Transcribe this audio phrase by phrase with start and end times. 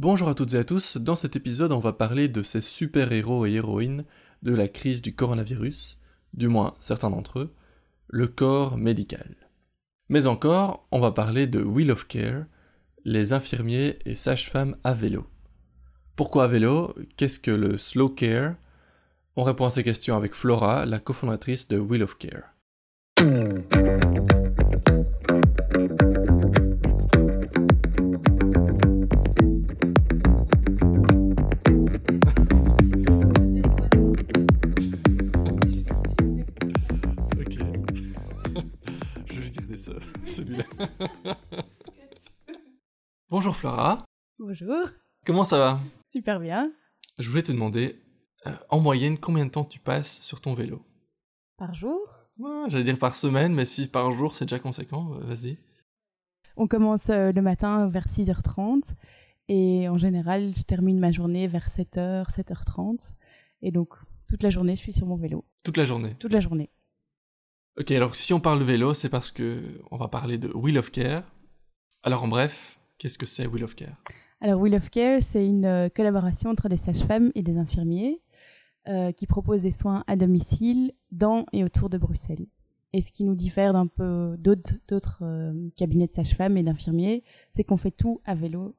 [0.00, 3.44] Bonjour à toutes et à tous, dans cet épisode on va parler de ces super-héros
[3.44, 4.06] et héroïnes
[4.42, 5.98] de la crise du coronavirus,
[6.32, 7.54] du moins certains d'entre eux,
[8.08, 9.36] le corps médical.
[10.08, 12.46] Mais encore, on va parler de Wheel of Care,
[13.04, 15.26] les infirmiers et sages-femmes à vélo.
[16.16, 16.94] Pourquoi à vélo?
[17.18, 18.54] Qu'est-ce que le slow care?
[19.36, 22.54] On répond à ces questions avec Flora, la cofondatrice de Wheel of Care.
[43.30, 43.98] Bonjour Flora,
[44.38, 44.88] Bonjour,
[45.26, 45.80] comment ça va?
[46.10, 46.72] Super bien.
[47.18, 48.00] Je voulais te demander,
[48.46, 50.82] euh, en moyenne, combien de temps tu passes sur ton vélo?
[51.58, 52.00] Par jour,
[52.38, 55.58] Ouais, J'allais dire par semaine, mais si par jour c'est déjà conséquent, euh, vas-y.
[56.56, 58.94] on commence euh, le matin vers 6h30
[59.48, 63.14] et en général, je termine ma journée vers 7h, 7h30.
[63.62, 63.94] Et donc,
[64.28, 65.44] toute la journée, je suis sur mon vélo.
[65.64, 66.14] Toute la journée.
[66.20, 66.70] Toute la journée.
[67.78, 70.90] Ok, alors si on parle vélo, c'est parce que on va parler de Wheel of
[70.90, 71.22] Care.
[72.02, 73.96] Alors en bref, qu'est-ce que c'est Wheel of Care?
[74.42, 78.22] Alors, Wheel of Care, c'est une euh, collaboration entre des sages-femmes et des infirmiers
[78.88, 82.46] euh, qui proposent des soins à domicile dans et autour de Bruxelles.
[82.94, 87.22] Et ce qui nous diffère d'un peu d'autres d'autres, euh, cabinets de sages-femmes et d'infirmiers,
[87.54, 88.74] c'est qu'on fait tout à vélo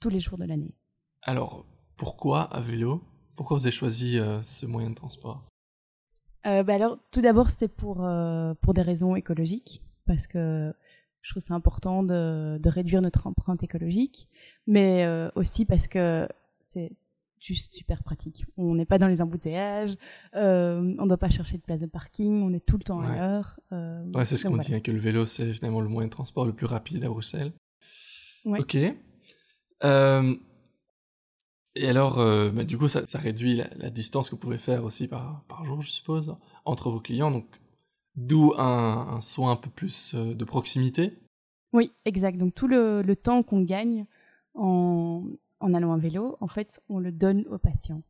[0.00, 0.74] tous les jours de l'année.
[1.22, 3.02] Alors, pourquoi à vélo?
[3.36, 5.44] Pourquoi vous avez choisi euh, ce moyen de transport?
[6.46, 10.72] Euh, bah alors, tout d'abord, c'est pour, euh, pour des raisons écologiques, parce que
[11.20, 14.28] je trouve c'est important de, de réduire notre empreinte écologique,
[14.66, 16.26] mais euh, aussi parce que
[16.66, 16.90] c'est
[17.38, 18.44] juste super pratique.
[18.56, 19.96] On n'est pas dans les embouteillages,
[20.34, 20.40] on
[20.82, 23.06] ne doit pas chercher de place de parking, on est tout le temps Ouais.
[23.06, 23.60] à l'heure.
[24.14, 24.64] Ouais, c'est ce qu'on voilà.
[24.64, 27.08] dit, hein, que le vélo c'est finalement le moyen de transport le plus rapide à
[27.08, 27.52] Bruxelles.
[28.44, 28.60] Ouais.
[28.60, 28.76] Ok.
[31.74, 35.08] Et alors, euh, bah, du coup, ça, réduit la, distance que vous pouvez faire aussi
[35.08, 37.30] par, jour, je suppose, entre vos clients.
[37.30, 37.46] Donc,
[38.16, 41.18] d'où un, soin un peu plus euh, de proximité.
[41.72, 42.36] Oui, exact.
[42.36, 44.04] Donc tout le, temps qu'on gagne
[44.54, 45.24] en,
[45.60, 48.02] en allant à vélo, en fait, on le donne aux patients.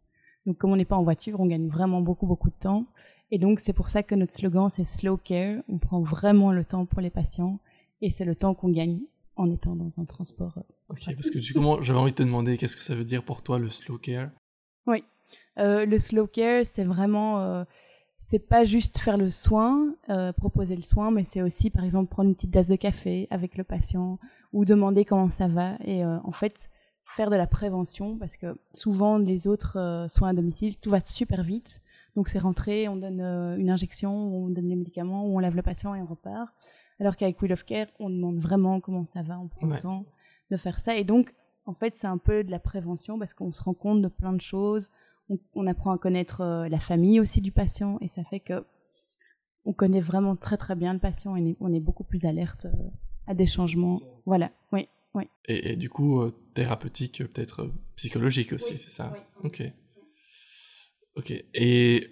[0.46, 2.86] Donc comme on n'est pas en voiture, on gagne vraiment beaucoup, beaucoup de temps.
[3.30, 5.62] Et donc c'est pour ça que notre slogan, c'est Slow Care.
[5.68, 7.60] On prend vraiment le temps pour les patients
[8.00, 9.00] et c'est le temps qu'on gagne
[9.36, 10.58] en étant dans un transport.
[10.58, 13.42] euh, Ok, parce que j'avais envie de te demander qu'est-ce que ça veut dire pour
[13.42, 14.30] toi le slow care?
[15.58, 17.64] Euh, le slow care, c'est vraiment, euh,
[18.16, 22.10] c'est pas juste faire le soin, euh, proposer le soin, mais c'est aussi, par exemple,
[22.10, 24.18] prendre une petite tasse de café avec le patient
[24.54, 26.70] ou demander comment ça va et en fait
[27.04, 31.42] faire de la prévention parce que souvent les autres soins à domicile, tout va super
[31.42, 31.82] vite.
[32.16, 35.62] Donc c'est rentré, on donne une injection, on donne les médicaments, ou on lave le
[35.62, 36.50] patient et on repart.
[37.02, 39.74] Alors qu'avec Wheel of Care, on demande vraiment comment ça va, on prend Ouais.
[39.74, 40.06] le temps
[40.52, 40.96] de faire ça.
[40.96, 41.34] Et donc,
[41.66, 44.32] en fait, c'est un peu de la prévention parce qu'on se rend compte de plein
[44.32, 44.92] de choses.
[45.28, 48.64] On, on apprend à connaître euh, la famille aussi du patient et ça fait que
[49.64, 52.88] on connaît vraiment très très bien le patient et on est beaucoup plus alerte euh,
[53.26, 54.00] à des changements.
[54.24, 54.86] Voilà, oui.
[55.46, 59.12] Et, et du coup, euh, thérapeutique, peut-être psychologique aussi, Oui, c'est ça?
[59.12, 59.48] Oui.
[59.48, 59.72] Ok.
[61.16, 61.32] Ok.
[61.54, 62.10] Et,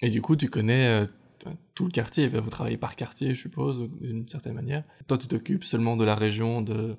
[0.00, 1.06] et du coup, tu connais
[1.74, 2.28] tout le quartier.
[2.28, 4.84] Vous travaillez par quartier, je suppose, d'une certaine manière.
[5.06, 6.96] Toi, tu t'occupes seulement de la région, de...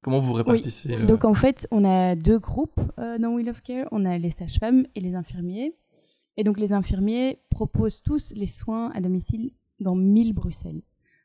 [0.00, 3.60] Comment vous répartissez le- Donc en fait, on a deux groupes euh, dans Wheel of
[3.62, 3.88] Care.
[3.90, 5.74] On a les sages-femmes et les infirmiers.
[6.36, 9.50] Et donc les infirmiers proposent tous les soins à domicile
[9.80, 10.82] dans 1000 Bruxelles.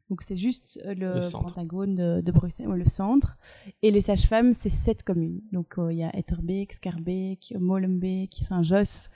[0.10, 3.38] Donc c'est juste euh, le, pentagone de, de Bruxelles, le centre.
[3.84, 5.42] Et les sages-femmes, c'est sept communes.
[5.52, 9.12] Donc euh, il y a Etterbeek, Scarbeek, Molenbeek, Saint-Josse,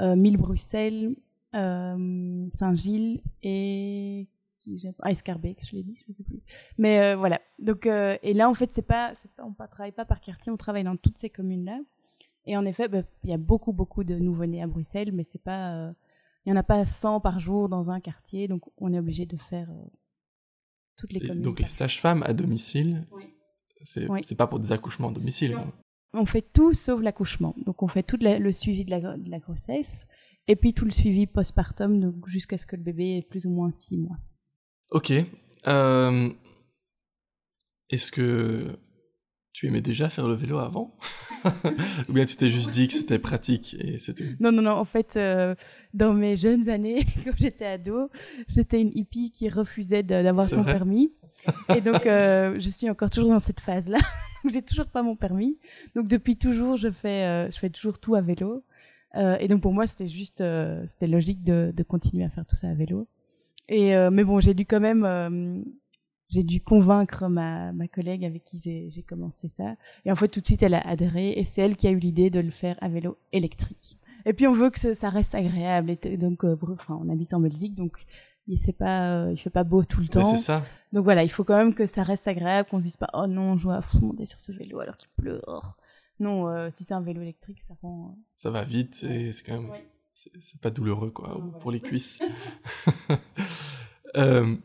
[0.00, 1.22] euh, 1000 Bruxelles, euh,
[2.54, 4.26] Saint-Gilles et
[5.00, 6.40] ah, Scarbeek, je l'ai dit, je ne sais plus.
[6.78, 7.40] Mais euh, voilà.
[7.58, 10.52] Donc, euh, et là, en fait, c'est pas, pas, on ne travaille pas par quartier,
[10.52, 11.80] on travaille dans toutes ces communes-là.
[12.46, 15.42] Et en effet, bah, il y a beaucoup, beaucoup de nouveau-nés à Bruxelles, mais c'est
[15.42, 15.92] pas, euh,
[16.46, 19.26] il y en a pas 100 par jour dans un quartier, donc on est obligé
[19.26, 19.84] de faire euh,
[20.96, 21.42] toutes les Et communes.
[21.42, 23.24] Donc les sages-femmes à domicile, Oui.
[23.80, 24.22] c'est Oui.
[24.36, 25.54] pas pour des accouchements à domicile.
[25.54, 25.72] Quoi.
[26.14, 27.54] On fait tout sauf l'accouchement.
[27.64, 30.06] Donc on fait tout la- le suivi de la, gro- de la grossesse
[30.48, 33.50] et puis tout le suivi postpartum, donc jusqu'à ce que le bébé ait plus ou
[33.50, 34.16] moins 6 mois.
[34.90, 35.12] Ok.
[35.68, 36.30] Euh,
[37.90, 38.76] Est-ce que
[39.52, 40.96] tu aimais déjà faire le vélo avant?
[42.08, 44.24] Ou bien tu t'es juste dit que c'était pratique et c'est tout?
[44.40, 44.72] Non, non, non.
[44.72, 45.54] En fait, euh,
[45.94, 48.10] dans mes jeunes années, quand j'étais ado,
[48.48, 51.12] j'étais une hippie qui refusait d'avoir son permis.
[51.74, 53.98] Et donc, euh, je suis encore toujours dans cette phase-là.
[54.48, 55.58] J'ai toujours pas mon permis.
[55.94, 58.64] Donc, depuis toujours, je fais, euh, je fais toujours tout à vélo.
[59.16, 62.46] Euh, et donc, pour moi, c'était juste, euh, c'était logique de, de continuer à faire
[62.46, 63.06] tout ça à vélo.
[63.68, 65.64] Et, euh, mais bon, j'ai dû quand même,
[66.28, 69.76] j'ai dû convaincre ma, ma collègue avec qui j'ai commencé ça.
[70.04, 71.98] Et en fait, tout de suite, elle a adhéré et c'est elle qui a eu
[71.98, 73.98] l'idée de le faire à vélo électrique.
[74.24, 75.96] Et puis, on veut que ça, reste agréable.
[76.04, 78.04] Et donc, enfin, on habite en Belgique, donc
[78.48, 80.22] il ne pas, il fait pas beau tout le temps.
[80.22, 80.62] C'est ça.
[80.92, 83.26] Donc voilà, il faut quand même que ça reste agréable, qu'on se dise pas, oh
[83.26, 85.40] non, je dois monter sur ce vélo alors qu'il pleut.
[86.20, 88.10] Non, euh, si c'est un vélo électrique, ça rend.
[88.10, 89.72] Euh, ça va vite et c'est quand même.
[90.14, 92.22] C'est pas douloureux, quoi, pour les cuisses.
[94.14, 94.56] Euh,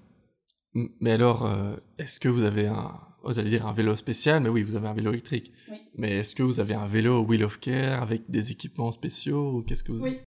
[0.73, 1.49] mais alors,
[1.97, 2.99] est-ce que vous avez un.
[3.23, 5.53] Vous allez dire un vélo spécial, mais oui, vous avez un vélo électrique.
[5.95, 9.63] Mais est-ce que vous avez un vélo Wheel of Care avec des équipements spéciaux ou
[9.63, 10.19] qu'est-ce que vous Oui.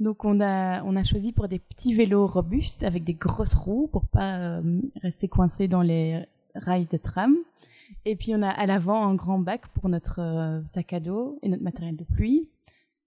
[0.00, 3.88] Donc on a, on a choisi pour des petits vélos robustes avec des grosses roues
[3.90, 4.60] pour pas
[5.00, 7.34] rester coincé dans les rails de tram.
[8.04, 11.38] Et puis on a à l'avant un grand bac pour notre euh, sac à dos
[11.42, 12.48] et notre matériel de pluie.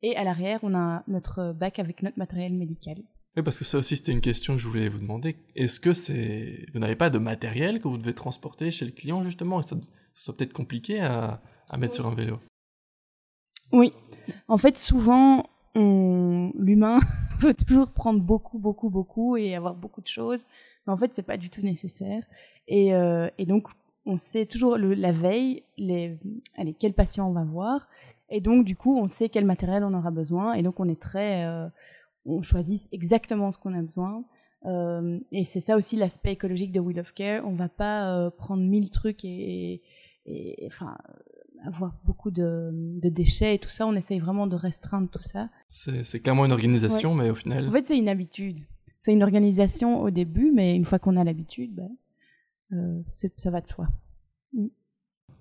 [0.02, 2.98] Et à l'arrière, on a notre bac avec notre matériel médical.
[3.36, 5.36] Oui, parce que ça aussi, c'était une question que je voulais vous demander.
[5.56, 6.66] Est-ce que c'est...
[6.74, 9.62] Vous n'avez pas de matériel que vous devez transporter chez le client, justement?
[9.62, 12.40] Ça, ça soit peut-être compliqué à, à mettre sur un vélo.
[13.72, 13.94] Oui.
[14.48, 16.52] En fait, souvent, on...
[16.58, 17.00] l'humain
[17.40, 20.42] veut toujours prendre beaucoup, beaucoup, beaucoup et avoir beaucoup de choses.
[20.88, 22.24] Mais en fait, c'est pas du tout nécessaire.
[22.68, 23.68] Et, euh, et donc,
[24.06, 26.18] on sait toujours la veille les,
[26.58, 27.88] allez, quel patient on va voir.
[28.30, 30.54] Et donc, du coup, on sait quel matériel on aura besoin.
[30.54, 31.46] Et donc, on est très.
[31.46, 31.68] Euh,
[32.26, 34.24] on choisit exactement ce qu'on a besoin.
[34.66, 37.46] Euh, et c'est ça aussi l'aspect écologique de Wheel of Care.
[37.46, 39.82] On va pas euh, prendre mille trucs et,
[40.68, 40.98] enfin,
[41.66, 42.72] avoir beaucoup de,
[43.04, 43.88] déchets et tout ça.
[43.88, 45.50] On essaye vraiment de restreindre tout ça.
[45.70, 47.70] C'est clairement une organisation, mais au final.
[47.70, 48.60] En fait, c'est une habitude.
[49.00, 52.09] C'est une organisation au début, mais une fois qu'on a l'habitude, ben, euh,
[53.38, 53.88] ça va de soi.
[54.54, 54.68] Mm.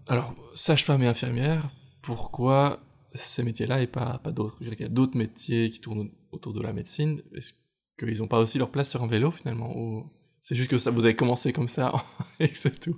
[0.06, 1.70] Alors, sage-femme et infirmière,
[2.02, 2.80] pourquoi
[3.14, 4.56] ces métiers-là et pas, pas d'autres?
[4.60, 7.22] Il y a d'autres métiers qui tournent autour de la médecine.
[7.34, 7.52] Est-ce
[7.98, 9.76] qu'ils n'ont pas aussi leur place sur un vélo finalement?
[9.76, 10.10] Ou
[10.40, 11.92] c'est juste que ça, vous avez commencé comme ça
[12.40, 12.96] et c'est tout?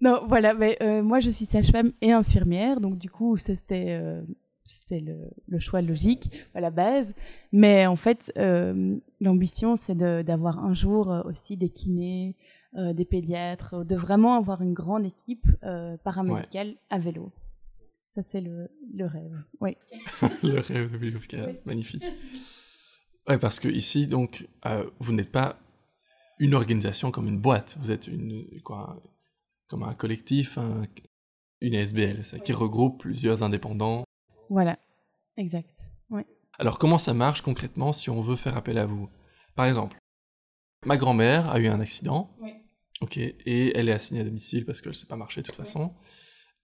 [0.00, 4.22] Non, voilà, mais, euh, moi je suis sage-femme et infirmière, donc du coup c'était euh,
[4.64, 7.12] c'était le, choix logique à la base.
[7.52, 8.32] Mais en fait,
[9.20, 12.36] l'ambition c'est d'avoir un jour aussi des kinés,
[12.76, 17.32] euh, des pédiatres, de vraiment avoir une grande équipe euh, paramédicale à vélo.
[18.16, 19.44] Ça, c'est le, le, rêve.
[19.60, 19.76] Oui.
[20.42, 21.20] le rêve de vélo,
[21.66, 22.04] magnifique.
[23.28, 25.56] Ouais, parce que ici, donc, euh, vous n'êtes pas
[26.40, 27.76] une organisation comme une boîte.
[27.78, 29.00] Vous êtes une, quoi,
[29.68, 30.58] comme un collectif,
[31.60, 34.02] une SBL, ça, qui regroupe plusieurs indépendants.
[34.50, 34.80] Voilà,
[35.36, 35.90] exact.
[36.10, 36.26] Ouais.
[36.58, 39.08] Alors, comment ça marche concrètement si on veut faire appel à vous?
[39.54, 39.96] Par exemple,
[40.84, 42.34] ma grand-mère a eu un accident.
[42.40, 42.52] Oui.
[43.00, 45.56] Ok, et elle est assignée à domicile parce qu'elle ne sait pas marcher de toute
[45.56, 45.94] façon.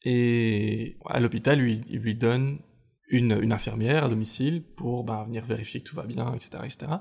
[0.02, 2.60] Et à l'hôpital, lui, il lui donne
[3.08, 6.62] une, une, infirmière à domicile pour bah, venir vérifier que tout va bien, etc.
[6.64, 6.92] etc.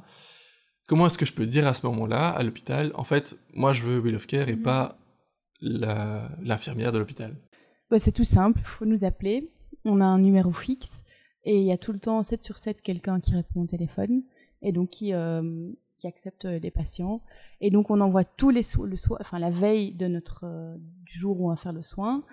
[0.88, 3.84] Comment est-ce que je peux dire à ce moment-là, à l'hôpital, en fait, moi je
[3.84, 4.64] veux Will of Care et mhm.
[4.64, 4.98] pas
[5.62, 7.36] l'infirmière de l'hôpital?
[7.92, 9.52] Bah, C'est tout simple, il faut nous appeler.
[9.86, 11.04] On a un numéro fixe
[11.46, 14.24] et il y a tout le temps 7 sur 7 quelqu'un qui répond au téléphone
[14.62, 17.22] et donc qui, euh, qui accepte euh, les patients.
[17.62, 20.76] Et donc on envoie tous les le soin, enfin la veille de notre euh,
[21.06, 22.24] du jour où on va faire le soin,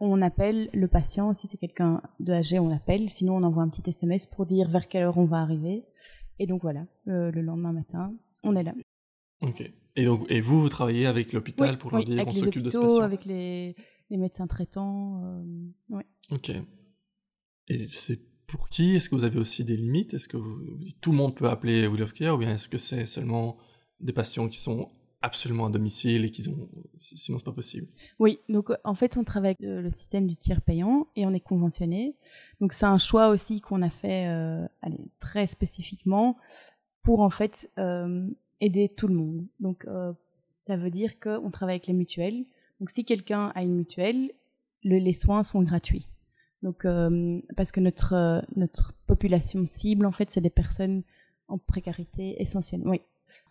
[0.00, 1.32] on appelle le patient.
[1.32, 3.10] Si c'est quelqu'un de âgé, on appelle.
[3.10, 5.84] Sinon, on envoie un petit SMS pour dire vers quelle heure on va arriver.
[6.38, 8.72] Et donc voilà, le, lendemain matin, on est là.
[9.42, 9.62] Ok.
[9.96, 12.78] Et donc, et vous, vous travaillez avec l'hôpital pour leur dire qu'on s'occupe de ce
[12.78, 13.02] patient?
[13.02, 13.76] Avec les,
[14.08, 15.22] les médecins traitants.
[15.22, 16.00] Euh,
[16.30, 16.50] Ok.
[17.68, 18.20] Et c'est
[18.50, 18.96] pour qui?
[18.96, 20.14] Est-ce que vous avez aussi des limites?
[20.14, 20.38] Est-ce que
[21.00, 23.56] tout le monde peut appeler Will of Care ou bien est-ce que c'est seulement
[24.00, 24.90] des patients qui sont
[25.22, 27.86] absolument à domicile et qui ont sinon c'est pas possible?
[28.18, 31.40] Oui, donc en fait on travaille avec le système du tiers payant et on est
[31.40, 32.16] conventionné.
[32.60, 36.36] Donc c'est un choix aussi qu'on a fait euh, allez, très spécifiquement
[37.02, 38.28] pour en fait euh,
[38.60, 39.46] aider tout le monde.
[39.60, 40.12] Donc euh,
[40.66, 42.44] ça veut dire qu'on travaille avec les mutuelles.
[42.80, 44.32] Donc si quelqu'un a une mutuelle,
[44.82, 46.06] les soins sont gratuits.
[46.62, 51.02] Donc, euh, parce que notre, euh, notre population cible, en fait, c'est des personnes
[51.48, 52.82] en précarité essentielle.
[52.84, 53.00] Oui.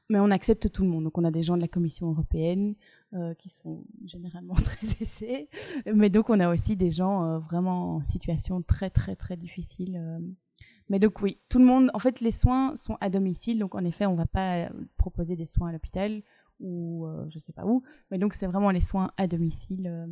[0.09, 1.05] Mais on accepte tout le monde.
[1.05, 2.75] Donc, on a des gens de la Commission européenne
[3.13, 5.49] euh, qui sont généralement très aisés.
[5.91, 10.01] Mais donc, on a aussi des gens vraiment en situation très, très, très difficile.
[10.89, 13.59] Mais donc, oui, tout le monde, en fait, les soins sont à domicile.
[13.59, 16.21] Donc, en effet, on ne va pas proposer des soins à l'hôpital
[16.59, 17.83] ou je ne sais pas où.
[18.11, 20.07] Mais donc, c'est vraiment les soins à domicile.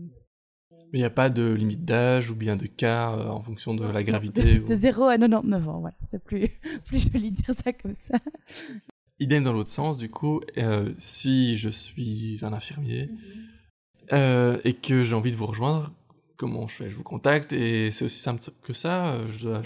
[0.72, 3.74] Mais il n'y a pas de limite d'âge ou bien de cas euh, en fonction
[3.74, 5.96] de la gravité De, 0 à 99 ans, voilà.
[6.12, 6.50] C'est plus,
[6.86, 8.18] plus joli de dire ça comme ça.
[9.20, 13.20] Idem dans l'autre sens, du coup, euh, si je suis un infirmier mhm.
[14.14, 15.92] euh, et que j'ai envie de vous rejoindre,
[16.38, 16.90] comment je fais?
[16.90, 19.62] Je vous contacte et c'est aussi simple que ça Je dois,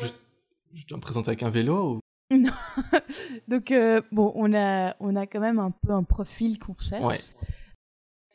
[0.73, 1.99] je dois me présenter avec un vélo ou...
[2.35, 2.51] Non.
[3.47, 3.73] Donc,
[4.11, 7.31] bon, on a, on a quand même un peu un profil qu'on cherche.
[7.41, 7.60] Il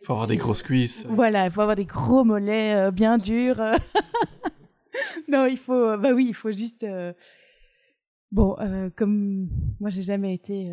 [0.05, 1.07] faut avoir des grosses cuisses.
[1.09, 3.61] Voilà, il faut avoir des gros mollets euh, bien durs.
[5.29, 6.85] non, il faut, bah oui, il faut juste.
[6.85, 7.13] euh,
[8.33, 9.49] Bon, euh, comme
[9.81, 10.73] moi, j'ai jamais été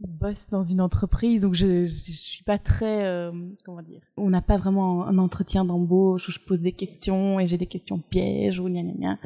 [0.00, 3.30] boss dans une entreprise, donc je, je, suis pas très,
[3.64, 4.00] comment dire.
[4.16, 7.66] On n'a pas vraiment un entretien d'embauche où je pose des questions et j'ai des
[7.66, 9.18] questions pièges ou gna gna gna.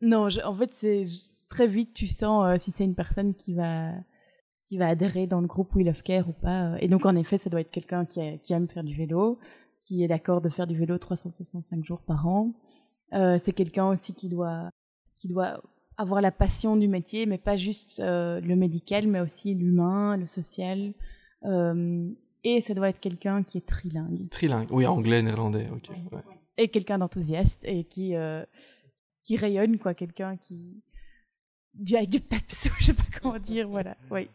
[0.00, 1.02] Non, en fait, c'est
[1.48, 3.92] très vite, tu sens si c'est une personne qui va
[4.66, 6.76] qui va adhérer dans le groupe Wheel of Care ou pas.
[6.80, 8.20] Et donc, en effet, ça doit être quelqu'un qui,
[8.52, 9.38] aime faire du vélo,
[9.82, 12.52] qui est d'accord de faire du vélo 365 jours par an.
[13.12, 14.70] Euh, c'est quelqu'un aussi qui doit,
[15.16, 15.60] qui doit
[15.96, 20.26] avoir la passion du métier, mais pas juste euh, le médical, mais aussi l'humain, le
[20.26, 20.92] social.
[21.44, 22.10] Euh,
[22.42, 24.28] et ça doit être quelqu'un qui est trilingue.
[24.30, 24.68] Trilingue.
[24.70, 25.68] Oui, anglais, néerlandais.
[25.72, 25.90] Ok.
[26.12, 26.20] ouais.
[26.56, 28.44] Et quelqu'un d'enthousiaste et qui, euh,
[29.22, 29.94] qui rayonne, quoi.
[29.94, 30.82] Quelqu'un qui.
[31.74, 33.96] Du, avec du peps, je sais pas comment dire, voilà.
[34.10, 34.28] Oui.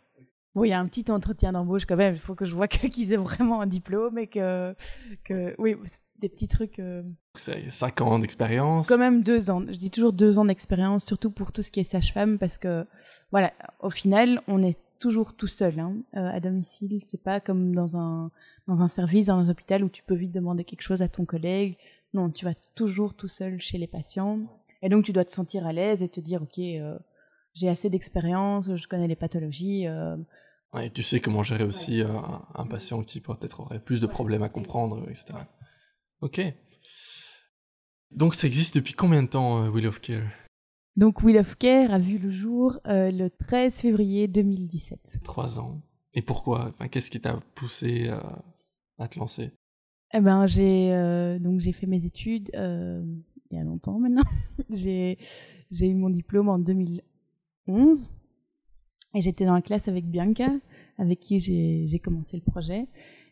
[0.59, 2.15] Bon, il y a un petit entretien d'embauche quand même.
[2.15, 4.75] Il faut que je vois qu'ils aient vraiment un diplôme et que.
[5.23, 5.77] que oui,
[6.19, 6.79] des petits trucs.
[6.79, 7.01] euh,
[7.35, 8.87] C'est 5 ans d'expérience.
[8.89, 9.63] quand même deux ans.
[9.65, 12.85] Je dis toujours deux ans d'expérience, surtout pour tout ce qui est sage-femme, parce que,
[13.31, 16.99] voilà, au final, on est toujours tout seul hein, euh, à domicile.
[17.05, 18.31] C'est pas comme dans un,
[18.67, 21.23] dans un service, dans un hôpital où tu peux vite demander quelque chose à ton
[21.23, 21.77] collègue.
[22.13, 24.39] Non, tu vas toujours tout seul chez les patients.
[24.81, 26.97] Et donc, tu dois te sentir à l'aise et te dire, OK, euh,
[27.53, 29.87] j'ai assez d'expérience, je connais les pathologies.
[29.87, 30.17] euh,
[30.77, 34.07] et tu sais comment gérer aussi euh, un, un patient qui peut-être aurait plus de
[34.07, 35.33] problèmes à comprendre, etc.
[36.21, 36.41] Ok.
[38.11, 40.29] Donc ça existe depuis combien de temps, euh, Wheel of Care?
[40.95, 45.21] Donc, Wheel of Care a vu le jour euh, le 13 février 2017.
[45.23, 45.81] Trois ans.
[46.13, 46.71] Et pourquoi?
[46.73, 48.19] Enfin, Qu'est-ce qui t'a poussé euh,
[48.97, 49.51] à te lancer?
[50.13, 53.01] Eh ben, j'ai euh, donc j'ai fait mes études euh,
[53.49, 54.23] il y a longtemps maintenant.
[54.69, 55.17] j'ai
[55.71, 58.09] eu mon diplôme en 2011
[59.15, 60.51] et j'étais dans la classe avec Bianca,
[60.97, 62.85] avec qui j'ai commencé le projet.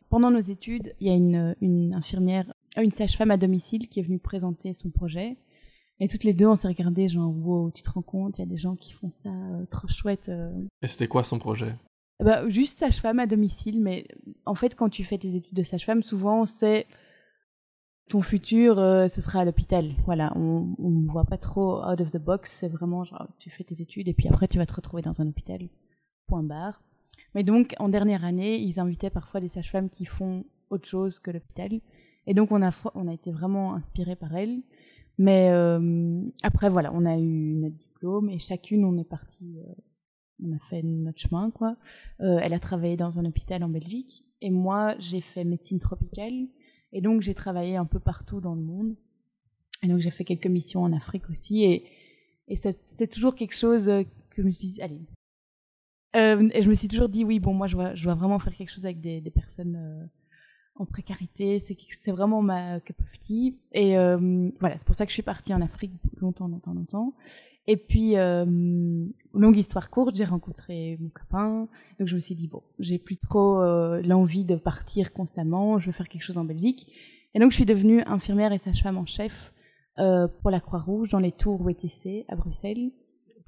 [0.10, 4.00] Pendant nos études, il y a une, une infirmière, euh, une sage-femme à domicile qui
[4.00, 5.36] est venue présenter son projet.
[6.00, 8.43] Et toutes les deux, on s'est regardé genre, wow, tu te rends compte, il y
[8.43, 10.29] a des gens qui font ça, euh, trop chouette.
[10.29, 10.51] euh.
[10.81, 11.75] Et c'était quoi son projet?
[12.24, 14.07] Bah, juste sage-femme à domicile, mais
[14.46, 16.88] en fait, quand tu fais tes études de sage-femme, souvent, c'est
[18.09, 19.91] ton futur, euh, ce sera à l'hôpital.
[20.05, 23.63] Voilà, on ne voit pas trop out of the box, c'est vraiment genre, tu fais
[23.63, 25.67] tes études et puis après, tu vas te retrouver dans un hôpital.
[26.27, 26.81] Point barre.
[27.35, 31.31] Mais donc, en dernière année, ils invitaient parfois des sages-femmes qui font autre chose que
[31.31, 31.79] l'hôpital.
[32.25, 34.61] Et donc, on a, on a été vraiment inspirés par elles.
[35.17, 39.73] Mais euh, après, voilà, on a eu notre diplôme et chacune, on est parti, euh,
[40.43, 41.75] on a fait notre chemin, quoi.
[42.21, 46.47] Euh, elle a travaillé dans un hôpital en Belgique et moi, j'ai fait médecine tropicale
[46.91, 48.96] et donc j'ai travaillé un peu partout dans le monde.
[49.84, 51.86] Et donc j'ai fait quelques missions en Afrique aussi et,
[52.48, 55.01] et c'était toujours quelque chose euh, que je me suis dit, allez.
[56.15, 58.39] Euh, et je me suis toujours dit, oui, bon, moi, je dois, je dois vraiment
[58.39, 60.06] faire quelque chose avec des, personnes euh,
[60.75, 61.60] en précarité.
[61.60, 63.58] C'est vraiment ma cup of tea.
[63.74, 63.96] Et
[64.60, 65.91] voilà, c'est pour ça que je suis partie en Afrique
[66.22, 67.13] longtemps, longtemps, longtemps.
[67.69, 68.45] Et puis, euh,
[69.33, 71.67] longue histoire courte, j'ai rencontré mon copain.
[72.00, 75.88] Donc je me suis dit, bon, j'ai plus trop euh, l'envie de partir constamment, je
[75.88, 76.88] veux faire quelque chose en Belgique.
[77.36, 79.53] Et donc je suis devenue infirmière et sage-femme en chef
[80.00, 82.91] euh, pour la Croix-Rouge dans les tours WTC à Bruxelles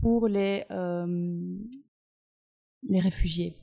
[0.02, 0.66] pour les,
[2.88, 3.56] les réfugiés.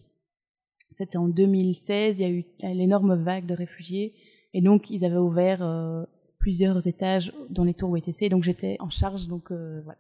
[0.93, 4.15] C'était en 2016, il y a eu l'énorme vague de réfugiés
[4.53, 6.07] et donc ils avaient ouvert
[6.47, 9.99] plusieurs étages dans les tours WTC, donc j'étais en charge, donc euh, voilà.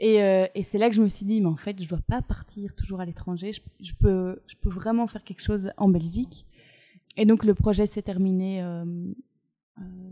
[0.00, 2.00] Et, euh, et c'est là que je me suis dit, mais en fait, je dois
[2.08, 6.46] pas partir toujours à l'étranger, je, peux, je peux vraiment faire quelque chose en Belgique.
[7.16, 8.84] Et donc le projet s'est terminé euh,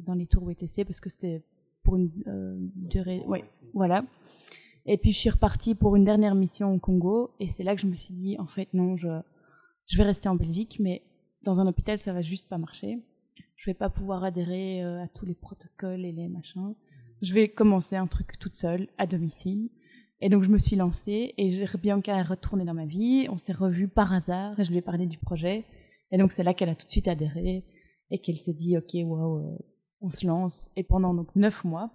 [0.07, 1.43] dans les tours WTC parce que c'était
[1.83, 2.11] pour une
[2.77, 3.43] durée, ouais,
[3.75, 4.05] voilà.
[4.87, 7.81] Et puis je suis repartie pour une dernière mission au Congo, et c'est là que
[7.81, 9.09] je me suis dit, en fait, non, je,
[9.89, 11.03] je vais rester en Belgique, mais
[11.43, 13.01] dans un hôpital, ça va juste pas marcher.
[13.63, 16.75] Je vais pas pouvoir adhérer euh, à tous les protocoles et les machins.
[17.23, 19.71] Je vais commencer un truc toute seule, à domicile.
[20.21, 23.39] Et donc je me suis lancée, et j'ai- Bianca est retournée dans ma vie, on
[23.39, 25.65] s'est revus par hasard, et je lui ai parlé du projet.
[26.11, 27.65] Et donc c'est là qu'elle a tout de suite adhéré,
[28.11, 29.59] et qu'elle s'est dit, ok, waouh, euh,
[30.01, 30.69] on se lance.
[30.77, 31.91] Et pendant donc neuf mois,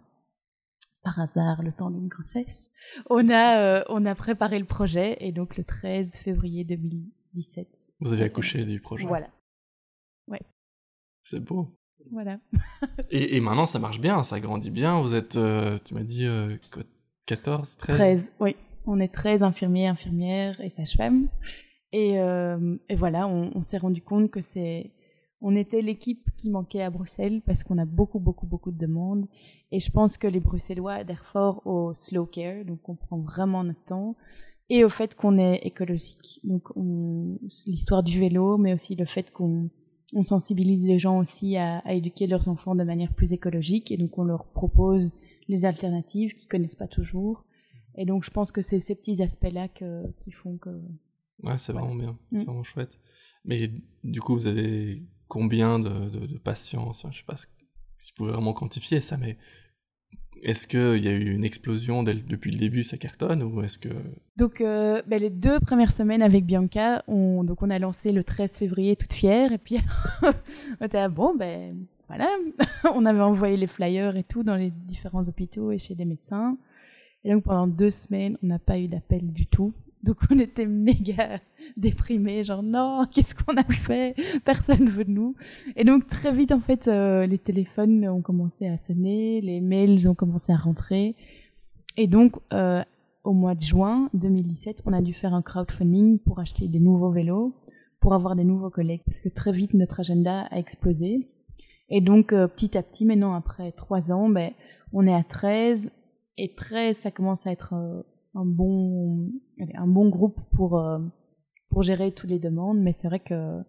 [1.03, 2.71] par hasard, le temps d'une grossesse,
[3.09, 7.67] on a, euh, on a préparé le projet, et donc le 13 février 2017.
[7.99, 9.05] Vous avez accouché du projet.
[10.27, 10.47] Voilà,
[11.29, 11.67] C'est beau.
[12.11, 12.39] voilà.
[13.11, 15.01] Et, et maintenant, ça marche bien, ça grandit bien.
[15.01, 16.83] Vous êtes, euh, tu m'as dit, euh, quoi,
[17.25, 18.55] 14, 13 13, oui.
[18.85, 21.27] On est 13 infirmiers, infirmières et sages-femmes.
[21.91, 24.91] Et, euh, et voilà, on, on s'est rendu compte que c'est.
[25.41, 29.27] On était l'équipe qui manquait à Bruxelles parce qu'on a beaucoup, beaucoup, beaucoup de demandes.
[29.71, 33.63] Et je pense que les Bruxellois adhèrent fort au slow care, donc on prend vraiment
[33.65, 34.15] notre temps.
[34.69, 36.39] Et au fait qu'on est écologique.
[36.45, 39.69] Donc on- l'histoire du vélo, mais aussi le fait qu'on
[40.13, 44.17] on sensibilise les gens aussi à, éduquer leurs enfants de manière plus écologique et donc
[44.17, 45.11] on leur propose
[45.47, 47.45] les alternatives qu'ils connaissent pas toujours.
[47.95, 50.69] Et donc je pense que c'est ces petits aspects-là qui font que...
[51.43, 52.45] Ouais, c'est vraiment bien, c'est mm.
[52.45, 52.99] vraiment chouette.
[53.45, 53.71] Mais
[54.03, 56.91] du coup, vous avez combien de, de, de patients?
[56.93, 59.37] Je sais pas si vous pouvez vraiment quantifier ça, mais
[60.43, 63.89] est-ce qu'il y a eu une explosion depuis le début, ça cartonne ou est-ce que...
[64.37, 68.23] Donc euh, ben, les deux premières semaines avec Bianca, on, donc on a lancé le
[68.23, 69.77] 13 février toute fière et puis
[70.81, 71.75] on était ah, bon ben
[72.07, 72.29] voilà,
[72.95, 76.57] on avait envoyé les flyers et tout dans les différents hôpitaux et chez des médecins.
[77.23, 79.73] Et donc pendant deux semaines, on n'a pas eu d'appel du tout.
[80.03, 81.41] Donc on était méga
[81.75, 84.15] déprimés, genre non, qu'est-ce qu'on a fait?
[84.45, 85.35] Personne veut de nous.
[85.75, 90.07] Et donc très vite en fait, euh, les téléphones ont commencé à sonner, les mails
[90.07, 91.15] ont commencé à rentrer.
[91.97, 92.83] Et donc euh,
[93.23, 97.11] au mois de juin 2017, on a dû faire un crowdfunding pour acheter des nouveaux
[97.11, 97.53] vélos,
[97.99, 101.27] pour avoir des nouveaux collègues, parce que très vite notre agenda a explosé.
[101.89, 104.51] Et donc euh, petit à petit, maintenant après trois ans, ben,
[104.93, 105.91] on est à 13
[106.37, 107.73] et 13, ça commence à être
[108.37, 109.31] un bon,
[109.73, 110.79] un bon groupe pour,
[111.69, 112.79] pour gérer toutes les demandes.
[112.79, 113.61] Mais c'est vrai que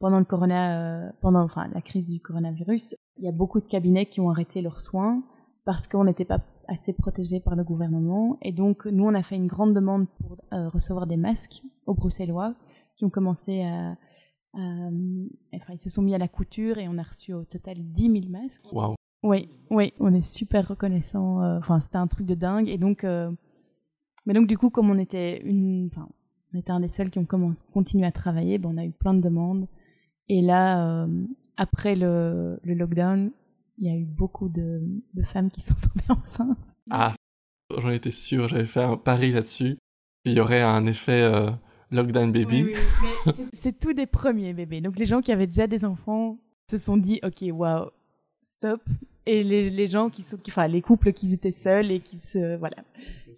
[0.00, 3.66] pendant le corona, euh, pendant enfin la crise du coronavirus, il y a beaucoup de
[3.66, 5.22] cabinets qui ont arrêté leurs soins
[5.64, 8.38] parce qu'on n'était pas assez protégé par le gouvernement.
[8.42, 11.94] Et donc, nous, on a fait une grande demande pour euh, recevoir des masques aux
[11.94, 12.54] Bruxellois
[12.96, 13.96] qui ont commencé à,
[14.54, 18.02] enfin, ils se sont mis à la couture et on a reçu au total 10
[18.02, 18.64] 000 masques.
[19.24, 21.42] Oui, oui, on est super reconnaissant.
[21.42, 22.68] Euh, enfin, c'était un truc de dingue.
[22.68, 23.30] Et donc, euh,
[24.26, 26.08] mais donc du coup, comme on était une, enfin,
[26.52, 28.92] on était un des seuls qui ont commencé, continué à travailler, ben, on a eu
[28.92, 29.66] plein de demandes.
[30.28, 31.26] Et là, euh,
[31.56, 33.30] après le, le, lockdown,
[33.78, 34.80] il y a eu beaucoup de,
[35.14, 36.76] de femmes qui sont tombées enceintes.
[36.90, 37.14] Ah,
[37.76, 38.48] j'en étais sûr.
[38.48, 39.76] J'avais fait un pari là-dessus.
[40.24, 41.30] Il y aurait un effet
[41.90, 42.64] lockdown baby.
[42.64, 42.74] Oui,
[43.26, 44.80] oui, c'est tout des premiers bébés.
[44.80, 46.38] Donc les gens qui avaient déjà des enfants
[46.70, 47.90] se sont dit, ok, waouh,
[48.42, 48.80] stop,
[49.26, 52.20] et les, les gens qui sont, qui, enfin, les couples qui étaient seuls et qui
[52.20, 52.76] se, voilà.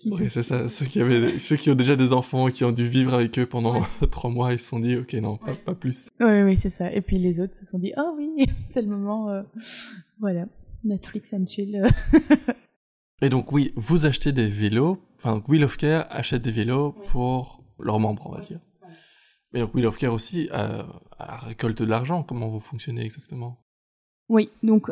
[0.05, 0.69] oui, c'est ça.
[0.69, 3.39] Ceux qui avaient, ceux qui ont déjà des enfants et qui ont dû vivre avec
[3.39, 6.11] eux pendant trois mois, ils se sont dit, ok, non, pas, pas plus.
[6.21, 6.93] Oui, oui, c'est ça.
[6.93, 9.43] Et puis les autres se sont dit, oh oui, c'est le moment, euh,
[10.21, 10.47] voilà,
[10.85, 11.87] Netflix and chill.
[13.23, 17.63] et donc oui, vous achetez des vélos, enfin Wheel of Care achète des vélos pour
[17.79, 18.61] leurs membres, on va dire.
[19.53, 20.83] Mais donc Wheel of Care aussi euh,
[21.19, 22.25] récolte de l'argent.
[22.25, 23.66] Comment vous fonctionnez exactement?
[24.29, 24.91] Oui, donc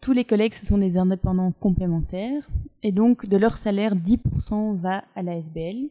[0.00, 2.48] tous les collègues, ce sont des indépendants complémentaires.
[2.82, 5.88] Et donc, de leur salaire, 10% va à l'ASBL.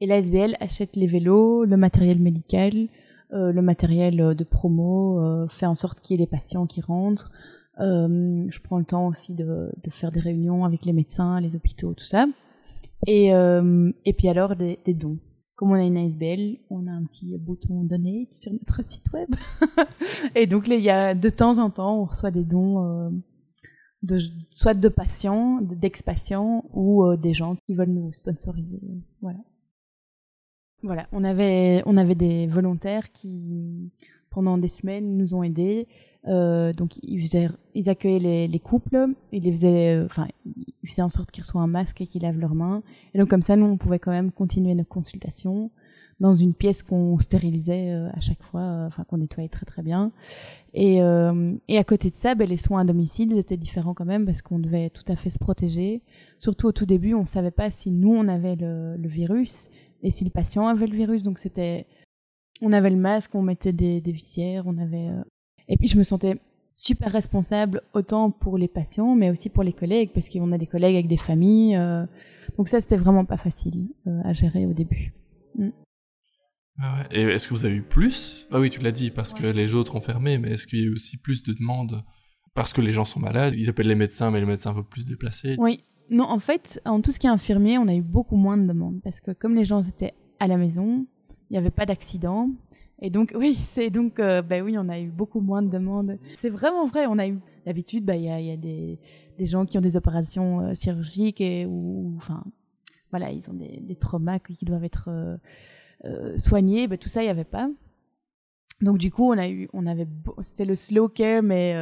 [0.00, 2.88] Et l'ASBL achète les vélos, le matériel médical,
[3.32, 6.80] euh, le matériel de promo, euh, fait en sorte qu'il y ait des patients qui
[6.80, 7.32] rentrent.
[7.80, 11.94] Euh, je prends le temps aussi de, faire des réunions avec les médecins, les hôpitaux,
[11.94, 12.26] tout ça.
[13.06, 15.18] Et, et puis alors, des dons
[15.58, 19.28] comme on a une ASBL, on a un petit bouton donner sur notre site web.
[20.36, 23.10] et donc, il y a de temps en temps, on reçoit des dons, euh,
[24.04, 28.80] de, soit de patients, d'ex-patients, ou euh, des gens qui veulent nous sponsoriser.
[29.20, 29.40] Voilà.
[30.84, 33.90] Voilà, on avait, on avait des volontaires qui,
[34.30, 35.88] pendant des semaines, nous ont aidés
[36.28, 37.24] euh, donc ils,
[37.74, 40.08] ils accueillaient les, couples, ils les faisaient, euh,
[40.82, 42.82] ils faisaient en sorte qu'ils reçoivent un masque et qu'ils lavent leurs mains.
[43.14, 45.70] Et donc comme ça, nous, on pouvait quand même continuer nos consultations
[46.20, 50.12] dans une pièce qu'on stérilisait euh, à chaque fois, enfin qu'on nettoyait très très bien.
[50.74, 54.42] Et, à côté de ça, ben, les soins à domicile étaient différents quand même parce
[54.42, 56.02] qu'on devait tout à fait se protéger.
[56.40, 59.70] Surtout au tout début, on ne savait pas si nous on avait le, le, virus
[60.02, 61.22] et si le patient avait le virus.
[61.22, 61.86] Donc c'était,
[62.60, 65.10] on avait le masque, on mettait des, des visières, on avait
[65.68, 66.38] et puis je me sentais
[66.74, 70.66] super responsable autant pour les patients, mais aussi pour les collègues, parce qu'on a des
[70.66, 71.76] collègues avec des familles.
[71.76, 72.06] Euh,
[72.56, 75.12] donc ça, c'était vraiment pas facile euh, à gérer au début.
[75.56, 75.70] Mm.
[76.80, 78.46] Ah Et est-ce que vous avez eu plus?
[78.52, 80.82] Ah oui, tu l'as dit, parce que les autres ont fermé, mais est-ce qu'il y
[80.82, 82.04] a eu aussi plus de demandes
[82.54, 85.04] Parce que les gens sont malades, ils appellent les médecins, mais les médecins veulent plus
[85.04, 85.56] déplacer.
[85.58, 85.84] Oui.
[86.10, 88.66] Non, en fait, en tout ce qui est infirmier, on a eu beaucoup moins de
[88.66, 91.04] demandes, parce que comme les gens étaient à la maison,
[91.50, 92.50] il n'y avait pas d'accident,
[93.00, 96.18] et donc, oui, c'est donc, euh, bah oui, on a eu beaucoup moins de demandes.
[96.34, 97.06] C'est vraiment vrai.
[97.06, 98.98] On a eu d'habitude, bah, il y a, des,
[99.46, 102.42] gens qui ont des opérations euh, chirurgiques ou, enfin,
[103.10, 105.36] voilà, ils ont des, des traumas qui doivent être euh,
[106.04, 106.88] euh soignés.
[106.88, 107.70] Bah, tout ça, il n'y avait pas.
[108.80, 110.06] Donc, du coup, on a eu, on avait,
[110.42, 111.74] c'était le slow care, mais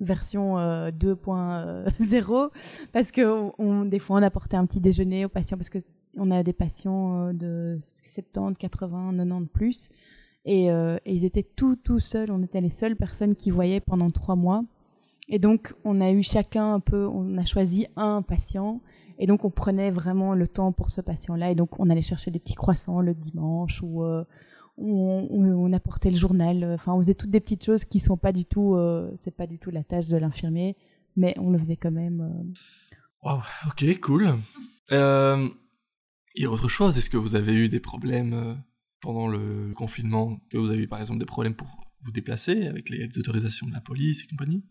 [0.00, 2.50] version 2.0
[2.92, 5.78] parce que des fois, on apportait un petit déjeuner aux patients parce que
[6.18, 9.90] on a des patients de 70, 80, 90 plus.
[10.46, 12.30] Euh, et, ils étaient tout, tout seuls.
[12.30, 14.64] On était les seules personnes qui voyaient pendant trois mois.
[15.28, 18.80] Et donc, on a eu chacun un peu, on a choisi un patient.
[19.18, 21.50] Et donc, on prenait vraiment le temps pour ce patient-là.
[21.50, 24.24] Et donc, on allait chercher des petits croissants le dimanche ou, euh,
[24.78, 26.72] on, apportait le journal.
[26.74, 28.78] Enfin, on faisait toutes des petites choses qui sont pas du tout,
[29.18, 30.76] c'est pas du tout la tâche de l'infirmier,
[31.16, 32.54] mais on le faisait quand même.
[33.22, 34.34] Wow, ok, cool.
[34.92, 35.48] Euh,
[36.38, 38.62] a autre chose, est-ce que vous avez eu des problèmes
[39.00, 41.68] pendant le confinement Que vous avez par exemple des problèmes pour
[42.00, 44.64] vous déplacer avec les autorisations de la police et compagnie?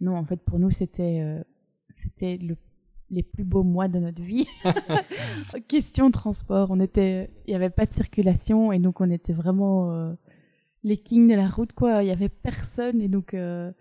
[0.00, 1.42] Non, en fait, pour nous, c'était
[1.96, 2.56] c'était le
[3.10, 4.46] les plus beaux mois de notre vie.
[5.68, 9.92] Question transport, on était, il n'y avait pas de circulation et donc on était vraiment
[9.92, 10.12] euh,
[10.82, 12.02] les kings de la route quoi.
[12.02, 13.72] Il y avait personne et donc euh,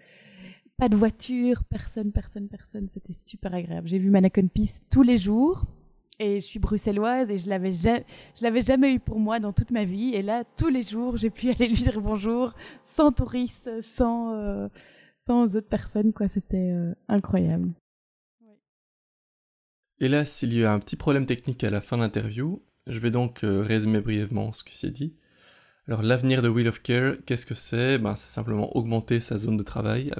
[0.77, 2.89] pas de voiture, personne, personne, personne.
[2.93, 3.87] C'était super agréable.
[3.87, 5.65] J'ai vu Manacon Peace tous les jours
[6.19, 9.71] et je suis bruxelloise et je l'avais je l'avais jamais eu pour moi dans toute
[9.71, 13.81] ma vie et là tous les jours j'ai pu aller lui dire bonjour sans touristes,
[13.81, 14.67] sans euh,
[15.19, 16.27] sans autres personnes quoi.
[16.27, 16.73] C'était
[17.07, 17.73] incroyable.
[19.99, 22.61] Hélas, il y a un petit problème technique à la fin de l'interview.
[22.87, 25.15] Je vais donc euh, résumer brièvement ce qui s'est dit.
[25.87, 27.99] Alors l'avenir de Wheel of Care, qu'est-ce que c'est?
[27.99, 30.11] Ben, C'est simplement augmenter sa zone de travail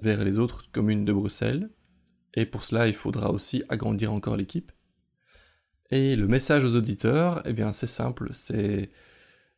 [0.00, 1.70] vers les autres communes de Bruxelles.
[2.34, 4.72] Et pour cela, il faudra aussi agrandir encore l'équipe.
[5.92, 8.88] Et le message aux auditeurs, eh bien c'est simple, c'est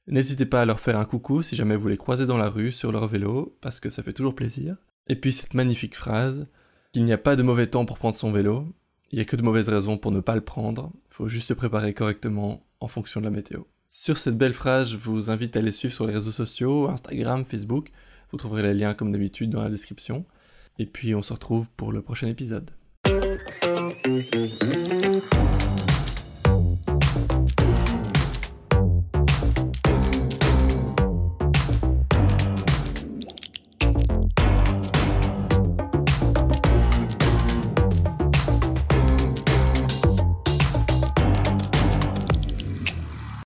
[0.09, 2.73] n'hésitez pas à leur faire un coucou si jamais vous les croisez dans la rue
[2.73, 4.77] sur leur vélo, parce que ça fait toujours plaisir.
[5.07, 6.47] Et puis cette magnifique phrase,
[6.92, 8.66] qu'il n'y a pas de mauvais temps pour prendre son vélo,
[9.12, 11.47] il n'y a que de mauvaises raisons pour ne pas le prendre, il faut juste
[11.47, 13.61] se préparer correctement en fonction de la météo.
[13.87, 17.44] Sur cette belle phrase, je vous invite à les suivre sur les réseaux sociaux, Instagram,
[17.44, 17.92] Facebook,
[18.33, 20.25] vous trouverez les liens comme d'habitude dans la description,
[20.81, 22.73] et puis on se retrouve pour le prochain épisode.